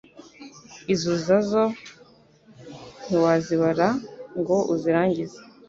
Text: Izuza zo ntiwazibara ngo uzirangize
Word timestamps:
Izuza 0.93 1.35
zo 1.49 1.63
ntiwazibara 3.05 3.87
ngo 4.39 4.57
uzirangize 4.73 5.37